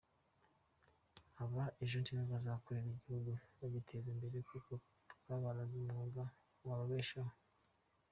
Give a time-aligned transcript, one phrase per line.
[1.43, 4.71] Aba ejo ni bo bazakorera igihugu bagiteza imbere kuko
[5.21, 6.23] twabaraze umwuga
[6.67, 7.33] wababeshaho.